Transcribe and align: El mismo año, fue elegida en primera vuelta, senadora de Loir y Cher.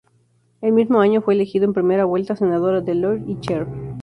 El 0.61 0.71
mismo 0.71 0.99
año, 0.99 1.21
fue 1.21 1.35
elegida 1.35 1.65
en 1.65 1.73
primera 1.75 2.05
vuelta, 2.05 2.35
senadora 2.35 2.81
de 2.81 2.95
Loir 2.95 3.21
y 3.27 3.39
Cher. 3.39 3.67